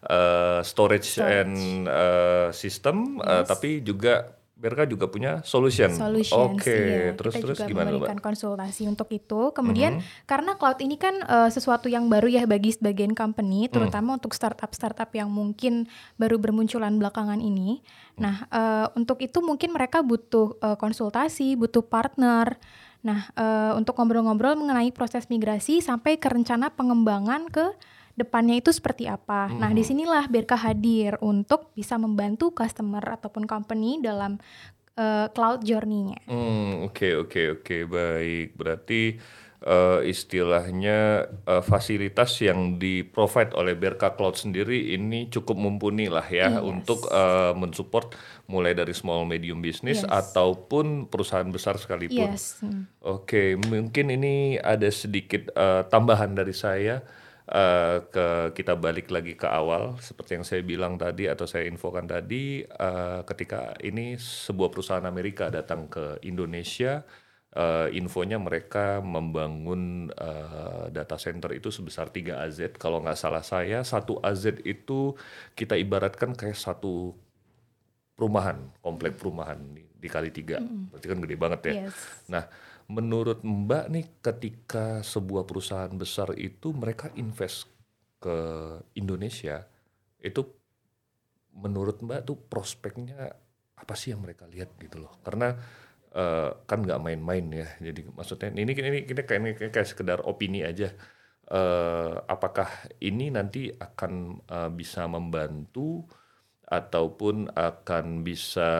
Uh, 0.00 0.64
storage, 0.64 1.20
storage 1.20 1.28
and 1.28 1.84
uh, 1.92 2.48
system 2.56 3.20
yes. 3.20 3.28
uh, 3.28 3.44
tapi 3.44 3.84
juga 3.84 4.32
BRK 4.56 4.88
juga 4.88 5.12
punya 5.12 5.44
solution. 5.44 5.92
Oke, 5.92 6.64
okay. 6.64 6.80
iya. 6.88 7.12
terus 7.12 7.36
kita 7.36 7.44
terus 7.44 7.58
juga 7.60 7.68
gimana, 7.68 7.92
memberikan 7.92 8.16
konsultasi 8.16 8.88
untuk 8.88 9.12
itu. 9.12 9.52
Kemudian 9.52 10.00
mm-hmm. 10.00 10.24
karena 10.24 10.56
cloud 10.56 10.80
ini 10.80 10.96
kan 10.96 11.12
uh, 11.28 11.52
sesuatu 11.52 11.92
yang 11.92 12.08
baru 12.08 12.24
ya 12.32 12.48
bagi 12.48 12.72
sebagian 12.72 13.12
company, 13.12 13.68
terutama 13.68 14.16
mm. 14.16 14.24
untuk 14.24 14.32
startup-startup 14.32 15.12
yang 15.12 15.28
mungkin 15.28 15.84
baru 16.16 16.40
bermunculan 16.40 16.96
belakangan 16.96 17.44
ini. 17.44 17.84
Mm. 18.16 18.20
Nah, 18.24 18.36
uh, 18.48 18.86
untuk 18.96 19.20
itu 19.20 19.44
mungkin 19.44 19.76
mereka 19.76 20.00
butuh 20.00 20.56
uh, 20.64 20.80
konsultasi, 20.80 21.52
butuh 21.60 21.84
partner. 21.84 22.56
Nah, 23.04 23.28
uh, 23.36 23.76
untuk 23.76 23.92
ngobrol-ngobrol 24.00 24.56
mengenai 24.56 24.88
proses 24.88 25.28
migrasi 25.28 25.84
sampai 25.84 26.16
ke 26.16 26.32
rencana 26.32 26.72
pengembangan 26.72 27.52
ke 27.52 27.76
depannya 28.16 28.58
itu 28.58 28.72
seperti 28.72 29.06
apa. 29.06 29.52
Hmm. 29.52 29.60
Nah, 29.60 29.70
mhm. 29.70 29.76
di 29.76 29.82
sinilah 29.84 30.24
BRK 30.26 30.52
hadir 30.56 31.12
untuk 31.20 31.70
bisa 31.76 32.00
membantu 32.00 32.50
customer 32.50 33.04
ataupun 33.04 33.44
company 33.44 34.00
dalam 34.00 34.40
uh, 34.96 35.28
cloud 35.30 35.62
journey-nya. 35.62 36.24
Hmm, 36.26 36.88
oke 36.88 36.96
okay, 36.96 37.12
oke 37.14 37.28
okay, 37.28 37.46
oke, 37.52 37.62
okay. 37.62 37.80
baik. 37.84 38.46
Berarti 38.56 39.02
uh, 39.64 40.00
istilahnya 40.00 41.28
uh, 41.44 41.60
fasilitas 41.60 42.40
yang 42.40 42.80
di 42.80 43.04
provide 43.04 43.52
oleh 43.52 43.76
BRK 43.76 44.16
Cloud 44.16 44.36
sendiri 44.36 44.96
ini 44.96 45.28
cukup 45.28 45.56
mumpuni 45.56 46.08
lah 46.08 46.24
ya 46.24 46.56
yes. 46.56 46.64
untuk 46.64 47.08
uh, 47.12 47.52
mensupport 47.52 48.12
mulai 48.48 48.72
dari 48.72 48.92
small 48.92 49.28
medium 49.28 49.60
business 49.60 50.04
yes. 50.04 50.08
ataupun 50.08 51.12
perusahaan 51.12 51.48
besar 51.48 51.76
sekalipun. 51.76 52.32
Yes. 52.32 52.60
Hmm. 52.64 52.88
Oke, 53.04 53.58
mungkin 53.58 54.08
ini 54.12 54.56
ada 54.56 54.88
sedikit 54.88 55.52
uh, 55.52 55.84
tambahan 55.86 56.32
dari 56.32 56.56
saya 56.56 57.04
uh, 57.50 57.98
ke 58.10 58.26
kita 58.54 58.74
balik 58.74 59.10
lagi 59.10 59.38
ke 59.38 59.46
awal 59.46 59.98
seperti 60.02 60.38
yang 60.38 60.46
saya 60.46 60.62
bilang 60.66 60.98
tadi 60.98 61.30
atau 61.30 61.46
saya 61.46 61.66
infokan 61.70 62.06
tadi 62.06 62.62
uh, 62.66 63.22
ketika 63.22 63.74
ini 63.82 64.18
sebuah 64.18 64.70
perusahaan 64.70 65.06
Amerika 65.06 65.50
datang 65.50 65.86
ke 65.86 66.18
Indonesia 66.26 67.06
uh, 67.54 67.88
infonya 67.90 68.36
mereka 68.36 68.98
membangun 69.00 70.12
uh, 70.12 70.90
data 70.90 71.16
center 71.16 71.54
itu 71.54 71.70
sebesar 71.70 72.10
3 72.10 72.44
AZ 72.46 72.58
kalau 72.76 73.00
nggak 73.02 73.18
salah 73.18 73.42
saya 73.42 73.86
satu 73.86 74.18
AZ 74.20 74.60
itu 74.66 75.14
kita 75.54 75.78
ibaratkan 75.78 76.34
kayak 76.34 76.58
satu 76.58 77.14
perumahan 78.16 78.72
komplek 78.80 79.20
perumahan 79.20 79.60
di, 79.76 79.84
di 79.84 80.08
kali 80.08 80.32
tiga 80.32 80.56
mm. 80.56 80.92
berarti 80.92 81.06
kan 81.06 81.18
gede 81.20 81.36
banget 81.36 81.60
ya 81.68 81.74
yes. 81.84 81.96
nah 82.32 82.44
menurut 82.86 83.42
Mbak 83.42 83.84
nih 83.90 84.06
ketika 84.22 85.02
sebuah 85.02 85.42
perusahaan 85.46 85.90
besar 85.94 86.34
itu 86.38 86.70
mereka 86.70 87.10
invest 87.18 87.66
ke 88.22 88.38
Indonesia 88.94 89.66
itu 90.22 90.42
menurut 91.56 92.02
Mbak 92.02 92.20
tuh 92.26 92.36
prospeknya 92.38 93.32
apa 93.76 93.94
sih 93.98 94.14
yang 94.14 94.22
mereka 94.22 94.46
lihat 94.46 94.74
gitu 94.78 95.02
loh? 95.02 95.18
Karena 95.20 95.52
uh, 96.14 96.50
kan 96.64 96.78
nggak 96.82 97.02
main-main 97.02 97.44
ya 97.52 97.68
jadi 97.80 98.06
maksudnya 98.12 98.54
ini 98.54 98.72
ini 98.72 99.00
kita 99.04 99.26
kayak 99.26 99.72
kayak 99.74 99.88
sekedar 99.88 100.22
opini 100.22 100.62
aja. 100.62 100.90
Uh, 101.46 102.26
apakah 102.26 102.66
ini 102.98 103.30
nanti 103.30 103.70
akan 103.70 104.42
uh, 104.50 104.66
bisa 104.66 105.06
membantu 105.06 106.02
ataupun 106.66 107.54
akan 107.54 108.26
bisa 108.26 108.70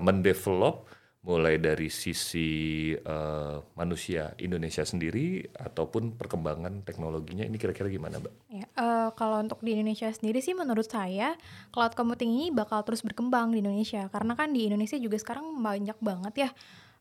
mendevelop 0.00 0.88
mulai 1.26 1.58
dari 1.58 1.90
sisi 1.90 2.94
uh, 2.94 3.58
manusia 3.74 4.30
Indonesia 4.38 4.86
sendiri 4.86 5.42
ataupun 5.58 6.14
perkembangan 6.14 6.86
teknologinya 6.86 7.42
ini 7.42 7.58
kira-kira 7.58 7.90
gimana, 7.90 8.22
Mbak? 8.22 8.32
Ya, 8.54 8.66
uh, 8.78 9.10
kalau 9.18 9.42
untuk 9.42 9.58
di 9.58 9.74
Indonesia 9.74 10.06
sendiri 10.14 10.38
sih 10.38 10.54
menurut 10.54 10.86
saya 10.86 11.34
cloud 11.74 11.98
computing 11.98 12.30
ini 12.30 12.46
bakal 12.54 12.86
terus 12.86 13.02
berkembang 13.02 13.50
di 13.50 13.58
Indonesia 13.58 14.06
karena 14.14 14.38
kan 14.38 14.54
di 14.54 14.70
Indonesia 14.70 14.94
juga 15.02 15.18
sekarang 15.18 15.50
banyak 15.58 15.98
banget 15.98 16.34
ya 16.46 16.50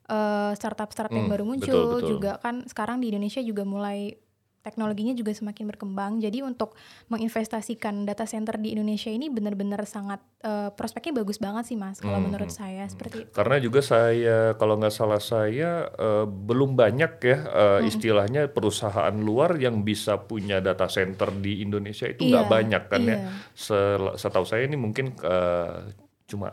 uh, 0.10 0.52
startup-startup 0.58 1.14
hmm, 1.14 1.22
yang 1.22 1.30
baru 1.30 1.44
muncul 1.46 1.70
betul, 1.70 1.94
betul. 1.94 2.10
juga 2.18 2.32
kan 2.42 2.66
sekarang 2.66 2.98
di 3.06 3.14
Indonesia 3.14 3.46
juga 3.46 3.62
mulai 3.62 4.18
teknologinya 4.66 5.14
juga 5.14 5.30
semakin 5.30 5.70
berkembang. 5.70 6.18
Jadi 6.18 6.42
untuk 6.42 6.74
menginvestasikan 7.14 8.10
data 8.10 8.26
center 8.26 8.58
di 8.58 8.74
Indonesia 8.74 9.14
ini 9.14 9.30
benar-benar 9.30 9.86
sangat 9.86 10.26
uh, 10.42 10.74
prospeknya 10.74 11.22
bagus 11.22 11.38
banget 11.38 11.70
sih 11.70 11.78
mas. 11.78 12.02
Kalau 12.02 12.18
hmm. 12.18 12.26
menurut 12.34 12.50
saya 12.50 12.90
seperti 12.90 13.30
itu. 13.30 13.30
Karena 13.30 13.62
juga 13.62 13.86
saya 13.86 14.58
kalau 14.58 14.82
nggak 14.82 14.96
salah 14.96 15.22
saya 15.22 15.86
uh, 15.94 16.26
belum 16.26 16.74
banyak 16.74 17.12
ya 17.22 17.38
uh, 17.38 17.80
hmm. 17.80 17.90
istilahnya 17.94 18.42
perusahaan 18.50 19.14
luar 19.14 19.62
yang 19.62 19.86
bisa 19.86 20.18
punya 20.26 20.58
data 20.58 20.90
center 20.90 21.30
di 21.38 21.62
Indonesia 21.62 22.10
itu 22.10 22.26
nggak 22.26 22.46
iya, 22.50 22.52
banyak 22.52 22.84
kan 22.90 23.02
ya. 23.06 23.08
iya. 23.08 23.18
ya. 23.54 24.14
Setahu 24.18 24.46
saya 24.50 24.66
ini 24.66 24.74
mungkin 24.82 25.14
uh, 25.22 25.86
cuma 26.26 26.50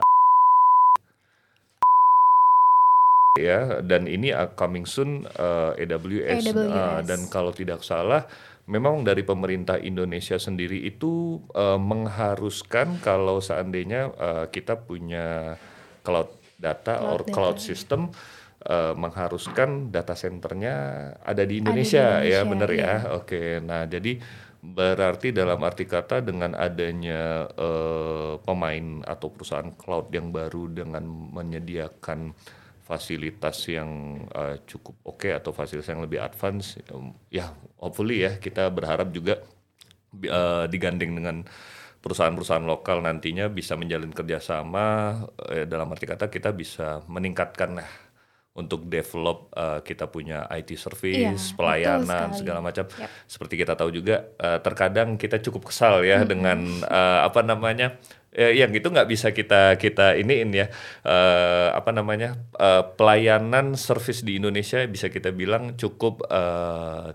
ya 3.36 3.80
dan 3.80 4.04
ini 4.04 4.28
coming 4.56 4.84
soon 4.84 5.24
uh, 5.40 5.72
AWS, 5.80 6.52
AWS. 6.52 6.68
Uh, 6.68 7.00
dan 7.00 7.20
kalau 7.32 7.52
tidak 7.52 7.80
salah 7.80 8.28
memang 8.68 9.00
dari 9.02 9.24
pemerintah 9.24 9.80
Indonesia 9.80 10.36
sendiri 10.36 10.84
itu 10.84 11.40
uh, 11.56 11.80
mengharuskan 11.80 13.00
kalau 13.00 13.40
seandainya 13.40 14.12
uh, 14.20 14.46
kita 14.52 14.76
punya 14.76 15.56
cloud 16.04 16.28
data 16.60 17.00
cloud 17.00 17.08
or 17.08 17.20
data. 17.24 17.32
cloud 17.32 17.58
system 17.58 18.12
uh, 18.68 18.92
mengharuskan 18.92 19.88
data 19.88 20.12
centernya 20.12 20.74
ada 21.24 21.42
di 21.48 21.64
Indonesia, 21.64 22.20
ada 22.20 22.28
di 22.28 22.28
Indonesia 22.28 22.36
ya 22.36 22.40
benar 22.44 22.70
ya. 22.70 22.76
ya 22.76 22.96
oke 23.16 23.42
nah 23.64 23.82
jadi 23.88 24.12
berarti 24.62 25.34
dalam 25.34 25.58
arti 25.66 25.90
kata 25.90 26.22
dengan 26.22 26.54
adanya 26.54 27.50
uh, 27.50 28.38
pemain 28.46 29.02
atau 29.02 29.34
perusahaan 29.34 29.74
cloud 29.74 30.14
yang 30.14 30.30
baru 30.30 30.70
dengan 30.70 31.02
menyediakan 31.10 32.30
fasilitas 32.92 33.56
yang 33.72 34.20
uh, 34.36 34.60
cukup 34.68 35.00
oke 35.08 35.24
okay 35.24 35.32
atau 35.32 35.48
fasilitas 35.56 35.88
yang 35.88 36.04
lebih 36.04 36.20
advance 36.20 36.76
um, 36.92 37.16
ya 37.32 37.48
hopefully 37.80 38.20
ya 38.20 38.36
kita 38.36 38.68
berharap 38.68 39.08
juga 39.08 39.40
uh, 40.28 40.68
digandeng 40.68 41.16
dengan 41.16 41.40
perusahaan-perusahaan 42.04 42.68
lokal 42.68 43.00
nantinya 43.00 43.48
bisa 43.48 43.80
menjalin 43.80 44.12
kerjasama 44.12 44.84
uh, 45.24 45.64
dalam 45.64 45.88
arti 45.88 46.04
kata 46.04 46.28
kita 46.28 46.52
bisa 46.52 47.00
meningkatkan 47.08 47.80
lah 47.80 47.88
untuk 48.52 48.84
develop 48.84 49.48
uh, 49.56 49.80
kita 49.80 50.12
punya 50.12 50.44
IT 50.52 50.76
service, 50.76 51.16
iya, 51.16 51.56
pelayanan 51.56 52.36
segala 52.36 52.60
macam. 52.60 52.84
Yep. 52.84 53.08
Seperti 53.24 53.54
kita 53.56 53.72
tahu 53.72 53.88
juga 53.88 54.28
uh, 54.36 54.60
terkadang 54.60 55.16
kita 55.16 55.40
cukup 55.40 55.72
kesal 55.72 56.04
ya 56.04 56.20
-hmm. 56.20 56.28
dengan 56.28 56.58
uh, 56.84 57.24
apa 57.24 57.40
namanya 57.40 57.96
eh, 58.32 58.56
yang 58.56 58.72
itu 58.72 58.88
nggak 58.88 59.08
bisa 59.08 59.30
kita 59.30 59.76
kita 59.76 60.16
iniin 60.16 60.50
ya 60.56 60.66
uh, 61.04 61.76
apa 61.76 61.92
namanya 61.92 62.40
uh, 62.56 62.80
pelayanan 62.96 63.76
service 63.76 64.24
di 64.24 64.40
Indonesia 64.40 64.80
bisa 64.88 65.12
kita 65.12 65.30
bilang 65.30 65.76
cukup 65.76 66.24
uh, 66.32 67.12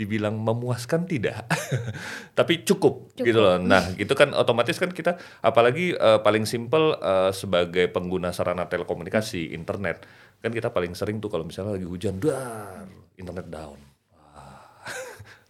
dibilang 0.00 0.40
memuaskan 0.40 1.04
tidak? 1.04 1.44
Tapi 2.38 2.64
cukup, 2.64 3.12
cukup. 3.12 3.26
gitu 3.28 3.40
loh. 3.44 3.60
Nah 3.60 3.92
itu 4.00 4.16
kan 4.16 4.32
otomatis 4.32 4.80
kan 4.80 4.88
kita 4.88 5.20
apalagi 5.44 5.92
uh, 5.92 6.24
paling 6.24 6.48
simpel 6.48 6.96
uh, 6.96 7.28
sebagai 7.36 7.92
pengguna 7.92 8.32
sarana 8.32 8.64
telekomunikasi 8.64 9.52
internet 9.52 10.08
kan 10.40 10.50
kita 10.56 10.72
paling 10.72 10.96
sering 10.96 11.20
tuh 11.20 11.28
kalau 11.28 11.44
misalnya 11.44 11.76
lagi 11.76 11.84
hujan 11.84 12.16
dar 12.16 12.88
internet 13.20 13.46
down 13.52 13.89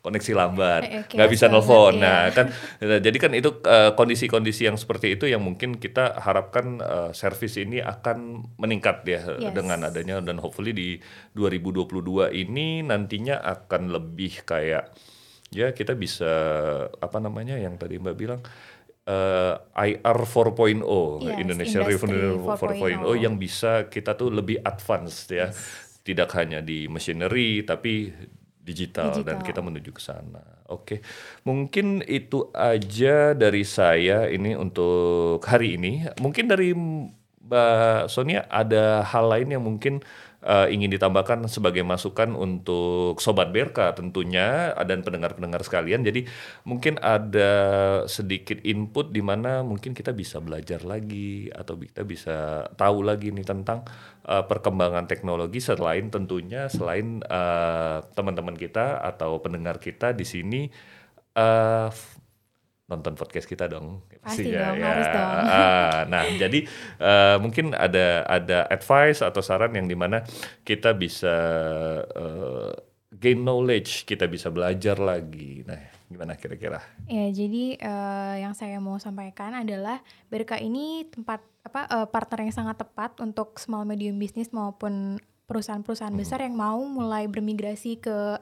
koneksi 0.00 0.32
lambat, 0.32 0.82
eh, 0.88 1.04
nggak 1.04 1.28
okay, 1.28 1.34
bisa 1.36 1.52
nelfon. 1.52 2.00
Ya. 2.00 2.04
Nah 2.04 2.22
kan, 2.32 2.46
jadi 2.80 3.16
kan 3.20 3.32
itu 3.36 3.60
kondisi 3.96 4.20
kondisi-kondisi 4.20 4.68
yang 4.68 4.76
seperti 4.76 5.16
itu 5.16 5.24
yang 5.24 5.40
mungkin 5.40 5.80
kita 5.80 6.20
harapkan 6.20 6.76
uh, 6.78 7.10
service 7.16 7.56
ini 7.56 7.80
akan 7.80 8.44
meningkat 8.60 9.02
ya 9.08 9.20
yes. 9.40 9.54
dengan 9.56 9.88
adanya 9.88 10.20
dan 10.20 10.36
hopefully 10.38 10.76
di 10.76 11.00
2022 11.32 12.36
ini 12.36 12.84
nantinya 12.84 13.40
akan 13.40 13.88
lebih 13.88 14.44
kayak 14.44 14.92
ya 15.50 15.72
kita 15.72 15.96
bisa 15.96 16.30
apa 17.00 17.18
namanya 17.18 17.56
yang 17.56 17.80
tadi 17.80 17.98
Mbak 17.98 18.16
bilang 18.16 18.40
uh, 19.08 19.54
IR 19.74 20.18
4.0 20.22 20.84
yes, 21.24 21.38
Indonesia 21.40 21.80
Revenue 21.80 22.36
4.0 22.44 23.24
yang 23.24 23.34
bisa 23.40 23.88
kita 23.88 24.14
tuh 24.14 24.30
lebih 24.30 24.60
advance 24.60 25.32
ya. 25.32 25.48
Yes. 25.48 25.88
Tidak 26.00 26.28
hanya 26.32 26.64
di 26.64 26.88
machinery 26.88 27.60
tapi 27.64 28.08
digital, 28.60 29.10
digital 29.10 29.24
dan 29.26 29.38
kita 29.40 29.60
menuju 29.64 29.90
ke 29.90 30.02
sana. 30.02 30.44
Oke. 30.70 31.02
Mungkin 31.42 32.06
itu 32.06 32.46
aja 32.54 33.34
dari 33.34 33.66
saya 33.66 34.30
ini 34.30 34.54
untuk 34.54 35.42
hari 35.42 35.80
ini. 35.80 36.06
Mungkin 36.22 36.46
dari 36.46 36.70
Mbak 37.50 38.06
Sonia 38.06 38.46
ada 38.46 39.02
hal 39.02 39.26
lain 39.26 39.48
yang 39.50 39.64
mungkin 39.66 39.98
uh, 40.44 40.66
ingin 40.68 40.92
ditambahkan 40.92 41.44
sebagai 41.48 41.84
masukan 41.84 42.32
untuk 42.36 43.20
sobat 43.20 43.52
Berka 43.52 43.92
tentunya 43.92 44.72
dan 44.84 45.04
pendengar-pendengar 45.04 45.60
sekalian. 45.64 46.04
Jadi 46.04 46.24
mungkin 46.64 46.96
ada 47.00 47.52
sedikit 48.08 48.60
input 48.64 49.12
di 49.12 49.20
mana 49.20 49.60
mungkin 49.60 49.92
kita 49.92 50.12
bisa 50.16 50.40
belajar 50.40 50.84
lagi 50.84 51.52
atau 51.52 51.76
kita 51.76 52.02
bisa 52.04 52.66
tahu 52.76 53.04
lagi 53.04 53.32
nih 53.32 53.46
tentang 53.46 53.84
uh, 54.26 54.44
perkembangan 54.44 55.04
teknologi 55.08 55.60
selain 55.60 56.08
tentunya 56.08 56.66
selain 56.72 57.20
uh, 57.28 58.04
teman-teman 58.16 58.56
kita 58.56 59.00
atau 59.00 59.40
pendengar 59.40 59.80
kita 59.80 60.12
di 60.16 60.24
sini 60.24 60.62
uh, 61.36 61.88
nonton 62.90 63.14
podcast 63.14 63.46
kita 63.46 63.70
dong. 63.70 64.02
Pasti 64.18 64.50
ya, 64.50 64.74
dong 64.74 64.82
ya. 64.82 64.86
harus 64.90 65.08
dong. 65.08 65.30
Uh, 65.30 65.98
nah 66.12 66.22
jadi 66.26 66.58
uh, 66.98 67.36
mungkin 67.38 67.72
ada 67.72 68.26
ada 68.26 68.66
advice 68.66 69.22
atau 69.22 69.38
saran 69.40 69.72
yang 69.78 69.86
di 69.86 69.94
mana 69.94 70.26
kita 70.66 70.90
bisa 70.98 71.34
uh, 72.04 72.74
gain 73.14 73.40
knowledge 73.40 74.02
kita 74.04 74.26
bisa 74.26 74.50
belajar 74.50 74.98
lagi. 74.98 75.62
Nah 75.62 75.78
gimana 76.10 76.34
kira-kira? 76.34 76.82
Ya 77.06 77.30
jadi 77.30 77.78
uh, 77.78 78.34
yang 78.42 78.54
saya 78.58 78.82
mau 78.82 78.98
sampaikan 78.98 79.54
adalah 79.54 80.02
Berka 80.26 80.58
ini 80.58 81.06
tempat 81.06 81.38
apa 81.62 81.86
uh, 81.86 82.06
partner 82.10 82.50
yang 82.50 82.54
sangat 82.54 82.82
tepat 82.82 83.14
untuk 83.22 83.62
small 83.62 83.86
medium 83.86 84.18
business 84.18 84.50
maupun 84.50 85.22
perusahaan-perusahaan 85.46 86.14
hmm. 86.14 86.22
besar 86.22 86.42
yang 86.42 86.58
mau 86.58 86.82
mulai 86.82 87.30
bermigrasi 87.30 88.02
ke 88.02 88.38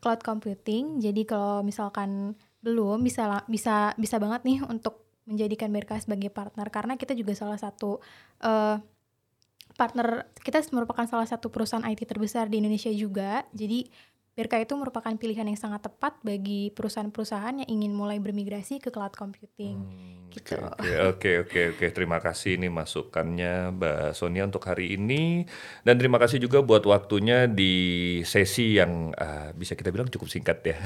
cloud 0.00 0.20
computing. 0.24 1.00
Jadi 1.00 1.24
kalau 1.28 1.60
misalkan 1.60 2.36
belum 2.66 3.06
bisa 3.06 3.46
bisa 3.46 3.94
bisa 3.94 4.18
banget 4.18 4.42
nih 4.42 4.58
untuk 4.66 5.06
menjadikan 5.30 5.70
BRK 5.70 6.02
sebagai 6.02 6.34
partner. 6.34 6.66
Karena 6.74 6.98
kita 6.98 7.14
juga 7.14 7.38
salah 7.38 7.58
satu 7.58 8.02
uh, 8.42 8.76
partner 9.78 10.26
kita 10.42 10.66
merupakan 10.74 11.06
salah 11.06 11.30
satu 11.30 11.46
perusahaan 11.46 11.86
IT 11.86 12.02
terbesar 12.10 12.50
di 12.50 12.58
Indonesia 12.58 12.90
juga. 12.90 13.46
Jadi 13.54 13.86
BRK 14.36 14.68
itu 14.68 14.76
merupakan 14.76 15.16
pilihan 15.16 15.48
yang 15.48 15.56
sangat 15.56 15.88
tepat 15.88 16.20
bagi 16.20 16.68
perusahaan-perusahaan 16.76 17.64
yang 17.64 17.70
ingin 17.72 17.96
mulai 17.96 18.20
bermigrasi 18.20 18.84
ke 18.84 18.92
cloud 18.92 19.16
computing. 19.16 19.80
Hmm, 19.80 20.28
gitu. 20.28 20.60
Oke, 20.60 20.92
oke, 21.08 21.30
oke, 21.48 21.60
oke. 21.72 21.86
Terima 21.88 22.20
kasih 22.20 22.60
ini 22.60 22.68
masukannya 22.68 23.72
Mbak 23.72 24.12
Sonia 24.12 24.44
untuk 24.44 24.60
hari 24.68 24.92
ini 24.92 25.48
dan 25.88 25.96
terima 25.96 26.20
kasih 26.20 26.36
juga 26.36 26.60
buat 26.60 26.84
waktunya 26.84 27.48
di 27.48 28.20
sesi 28.28 28.76
yang 28.76 29.16
uh, 29.16 29.56
bisa 29.56 29.72
kita 29.72 29.88
bilang 29.88 30.12
cukup 30.12 30.28
singkat 30.28 30.60
ya. 30.68 30.76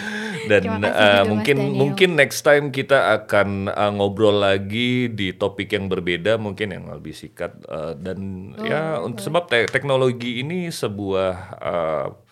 dan 0.50 0.64
uh, 0.80 1.28
mungkin 1.28 1.76
mungkin 1.76 2.16
next 2.16 2.40
time 2.40 2.72
kita 2.72 3.20
akan 3.20 3.68
uh, 3.68 3.92
ngobrol 4.00 4.40
lagi 4.40 5.12
di 5.12 5.36
topik 5.36 5.76
yang 5.76 5.92
berbeda, 5.92 6.40
mungkin 6.40 6.72
yang 6.72 6.88
lebih 6.88 7.12
singkat 7.12 7.52
uh, 7.68 7.92
dan 8.00 8.48
oh, 8.56 8.64
ya 8.64 8.96
untuk 9.04 9.20
sebab 9.20 9.44
te 9.44 9.68
teknologi 9.68 10.40
ini 10.40 10.72
sebuah 10.72 11.32
uh, 11.60 12.23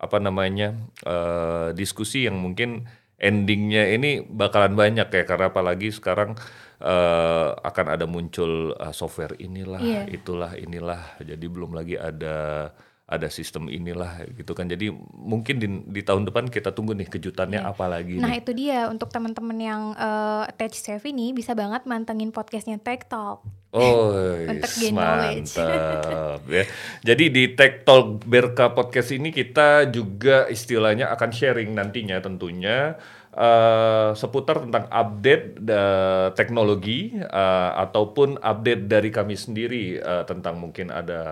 apa 0.00 0.16
namanya 0.16 0.72
uh, 1.04 1.76
diskusi 1.76 2.24
yang 2.24 2.40
mungkin 2.40 2.88
endingnya 3.20 3.92
ini 3.92 4.24
bakalan 4.24 4.72
banyak 4.72 5.12
ya 5.12 5.24
karena 5.28 5.52
apalagi 5.52 5.92
sekarang 5.92 6.40
uh, 6.80 7.52
akan 7.60 7.86
ada 7.92 8.08
muncul 8.08 8.72
uh, 8.80 8.96
software 8.96 9.36
inilah 9.36 9.84
yeah. 9.84 10.08
itulah 10.08 10.56
inilah 10.56 11.20
jadi 11.20 11.46
belum 11.46 11.76
lagi 11.76 12.00
ada 12.00 12.72
ada 13.10 13.26
sistem 13.26 13.66
inilah 13.66 14.22
gitu 14.38 14.54
kan. 14.54 14.70
Jadi 14.70 14.94
mungkin 15.18 15.58
di, 15.58 15.66
di 15.90 16.00
tahun 16.06 16.30
depan 16.30 16.46
kita 16.46 16.70
tunggu 16.70 16.94
nih 16.94 17.10
kejutannya 17.10 17.58
yeah. 17.58 17.74
apa 17.74 17.90
lagi. 17.90 18.22
Nah 18.22 18.30
nih. 18.30 18.38
itu 18.38 18.54
dia 18.54 18.86
untuk 18.86 19.10
teman-teman 19.10 19.58
yang 19.58 19.82
uh, 19.98 20.46
tech 20.54 20.70
savvy 20.70 21.10
ini 21.10 21.34
bisa 21.34 21.58
banget 21.58 21.90
mantengin 21.90 22.30
podcastnya 22.30 22.78
Tech 22.78 23.10
Talk. 23.10 23.42
Oh, 23.74 24.14
untuk 24.50 24.70
gain 24.78 24.94
mantap 24.94 26.40
ya. 26.56 26.64
Jadi 27.02 27.24
di 27.34 27.44
Tech 27.58 27.82
Talk 27.82 28.22
Berka 28.22 28.70
podcast 28.70 29.10
ini 29.10 29.34
kita 29.34 29.90
juga 29.90 30.46
istilahnya 30.46 31.10
akan 31.10 31.30
sharing 31.34 31.74
nantinya 31.74 32.22
tentunya 32.22 32.94
uh, 33.34 34.14
seputar 34.14 34.62
tentang 34.66 34.86
update 34.86 35.58
uh, 35.66 36.30
teknologi 36.38 37.14
uh, 37.18 37.70
ataupun 37.90 38.38
update 38.38 38.86
dari 38.86 39.10
kami 39.10 39.34
sendiri 39.34 39.98
uh, 39.98 40.22
tentang 40.26 40.62
mungkin 40.62 40.94
ada 40.94 41.22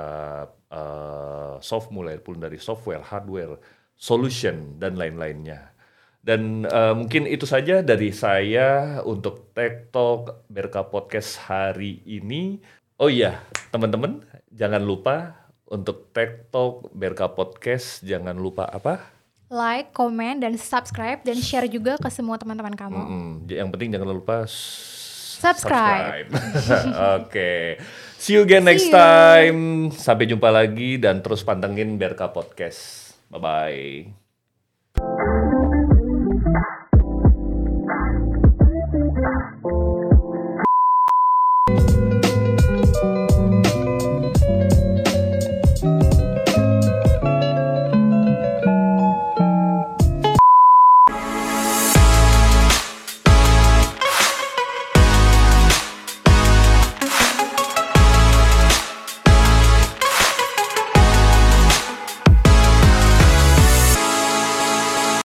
uh, 0.72 1.56
soft 1.60 1.92
mulai 1.92 2.20
pun 2.20 2.40
dari 2.40 2.60
software, 2.60 3.04
hardware, 3.04 3.58
solution 3.96 4.78
dan 4.78 4.94
lain-lainnya. 4.94 5.72
Dan 6.18 6.66
uh, 6.68 6.92
mungkin 6.92 7.24
itu 7.24 7.48
saja 7.48 7.80
dari 7.80 8.12
saya 8.12 9.00
untuk 9.06 9.54
Tech 9.56 9.88
Talk 9.94 10.44
Berka 10.50 10.84
Podcast 10.84 11.40
hari 11.48 12.04
ini. 12.04 12.60
Oh 12.98 13.08
iya, 13.08 13.40
teman-teman, 13.70 14.26
jangan 14.50 14.82
lupa 14.82 15.48
untuk 15.70 16.10
Tech 16.12 16.50
Talk 16.50 16.90
Berka 16.92 17.30
Podcast 17.30 18.02
jangan 18.04 18.36
lupa 18.36 18.66
apa? 18.68 19.18
Like, 19.48 19.96
comment, 19.96 20.36
dan 20.44 20.60
subscribe 20.60 21.24
dan 21.24 21.40
share 21.40 21.64
juga 21.72 21.96
ke 21.96 22.12
semua 22.12 22.36
teman-teman 22.36 22.76
kamu. 22.76 23.00
Mm 23.00 23.08
-hmm. 23.08 23.30
Yang 23.48 23.68
penting 23.72 23.88
jangan 23.96 24.08
lupa 24.12 24.36
subscribe. 24.44 26.28
subscribe. 26.28 26.28
Oke. 27.16 27.24
okay. 27.24 27.64
See 28.18 28.34
you 28.34 28.42
again 28.42 28.66
See 28.66 28.70
next 28.74 28.86
you. 28.90 28.94
time. 28.98 29.60
Sampai 29.94 30.26
jumpa 30.26 30.50
lagi 30.50 30.98
dan 30.98 31.22
terus 31.22 31.46
pantengin 31.46 31.96
Berka 31.96 32.28
Podcast. 32.34 33.14
Bye 33.30 33.40
bye. 33.40 34.27